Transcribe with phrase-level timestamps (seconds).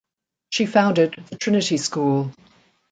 [0.49, 2.33] She founded the Trinity School.